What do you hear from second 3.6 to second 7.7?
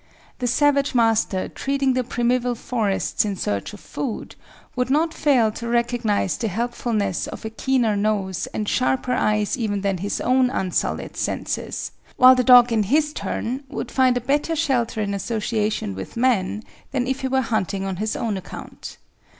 of food, would not fail to recognise the helpfulness of a